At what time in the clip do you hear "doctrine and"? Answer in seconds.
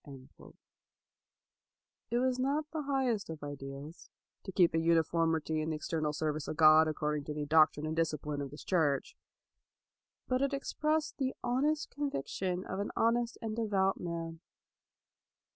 7.45-7.95